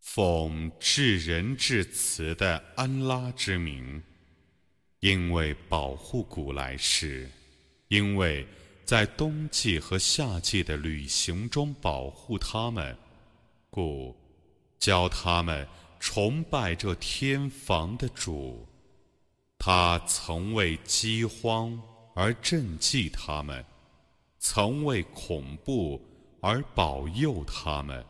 [0.00, 4.02] 奉至仁至慈的安拉之名，
[5.00, 7.28] 因为保护古来世，
[7.88, 8.46] 因为
[8.84, 12.96] 在冬季和夏季的旅行中保护他们，
[13.70, 14.14] 故
[14.78, 15.66] 教他们
[15.98, 18.64] 崇拜这天房的主。
[19.58, 21.76] 他曾为饥荒
[22.14, 23.64] 而赈济他们，
[24.46, 25.98] 曾为恐怖
[26.42, 28.04] 而保佑他们。